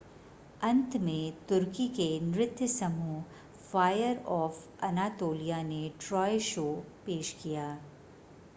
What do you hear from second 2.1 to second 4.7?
नृत्य समूह fire of